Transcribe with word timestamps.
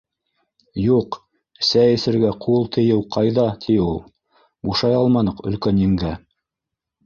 —Юҡ, 0.85 1.17
сәй 1.67 1.97
эсергә 1.97 2.31
ҡул 2.47 2.67
тейеү 2.77 2.99
ҡайҙа 3.17 3.47
ти 3.69 3.77
ул. 3.91 4.03
Бушай 4.71 4.99
алманыҡ, 5.05 5.49
өлкән 5.53 5.87
еңгә. 5.87 6.19